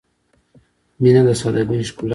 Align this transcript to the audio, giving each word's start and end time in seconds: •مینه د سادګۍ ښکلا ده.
•مینه 1.01 1.21
د 1.27 1.29
سادګۍ 1.41 1.81
ښکلا 1.89 2.07
ده. 2.07 2.09